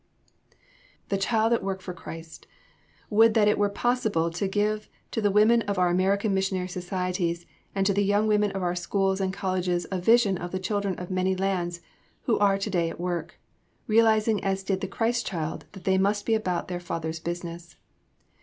[1.09, 2.47] ]The Child at work for Christ!
[3.11, 7.45] Would that it were possible to give to the women of our American Missionary Societies
[7.75, 10.95] and to the young women of our schools and colleges a vision of the children
[10.97, 11.81] of many lands
[12.23, 13.39] who are today at work,
[13.85, 17.75] realizing as did the Christ Child that they must be about their Father's business.